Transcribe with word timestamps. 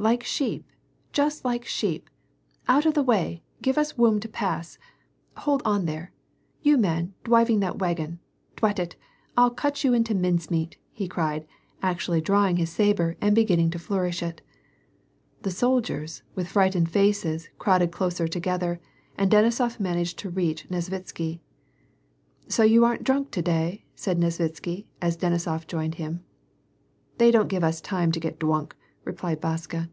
Like 0.00 0.22
sheep! 0.22 0.64
Just 1.12 1.44
like 1.44 1.64
sheep! 1.64 2.08
Out 2.68 2.86
of 2.86 2.94
the 2.94 3.02
way!— 3.02 3.42
give 3.62 3.76
us 3.76 3.98
woom 3.98 4.20
to 4.20 4.28
pass! 4.28 4.78
Hold 5.38 5.60
on 5.64 5.86
there, 5.86 6.12
you 6.62 6.76
man 6.78 7.14
dwiving 7.24 7.58
that 7.62 7.80
wagon! 7.80 8.20
dwat 8.56 8.78
it! 8.78 8.94
I'll 9.36 9.50
cut 9.50 9.82
you 9.82 9.94
into 9.94 10.14
mincemeat," 10.14 10.76
he 10.92 11.08
cried, 11.08 11.48
actually 11.82 12.20
drawing 12.20 12.58
his 12.58 12.70
sabre 12.70 13.16
and 13.20 13.34
beginning 13.34 13.70
to 13.70 13.78
flourish 13.80 14.22
it. 14.22 14.40
The 15.42 15.50
soldiers, 15.50 16.22
with 16.36 16.46
frightened 16.46 16.92
faces, 16.92 17.48
crowded 17.58 17.90
closer 17.90 18.28
together, 18.28 18.80
and 19.16 19.28
Denisof 19.32 19.80
managed 19.80 20.16
to 20.20 20.30
reach 20.30 20.68
Nesvitsky." 20.70 21.40
So 22.48 22.62
you 22.62 22.84
aren't 22.84 23.02
drunk 23.02 23.32
to 23.32 23.42
day?" 23.42 23.84
said 23.96 24.16
Nesvitsky, 24.20 24.86
as 25.02 25.16
Denisof 25.16 25.66
joined 25.66 25.96
him." 25.96 26.22
They 27.18 27.32
don't 27.32 27.48
give 27.48 27.64
us 27.64 27.80
time 27.80 28.12
to 28.12 28.20
get 28.20 28.38
dwunk," 28.38 28.74
replied 29.04 29.40
Vaska. 29.40 29.88